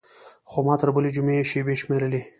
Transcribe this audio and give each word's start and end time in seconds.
خو 0.49 0.57
ما 0.65 0.73
تر 0.81 0.89
بلې 0.95 1.09
جمعې 1.15 1.43
شېبې 1.49 1.75
شمېرلې. 1.81 2.21